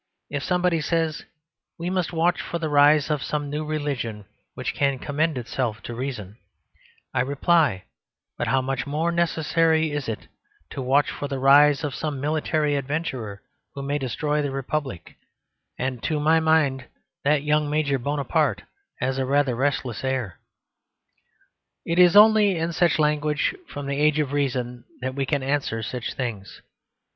[0.31, 1.25] If somebody says,
[1.77, 5.93] "We must watch for the rise of some new religion which can commend itself to
[5.93, 6.37] reason,"
[7.13, 7.83] I reply,
[8.35, 10.27] "But how much more necessary is it
[10.71, 13.43] to watch for the rise of some military adventurer
[13.75, 15.17] who may destroy the Republic:
[15.77, 16.85] and, to my mind,
[17.23, 18.63] that young Major Bonaparte
[18.99, 20.39] has rather a restless air."
[21.85, 25.83] It is only in such language from the Age of Reason that we can answer
[25.83, 26.63] such things.